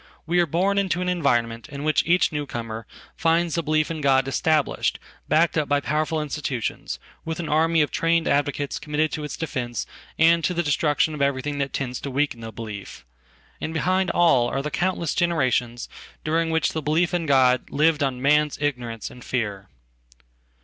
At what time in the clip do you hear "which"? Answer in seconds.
1.83-2.03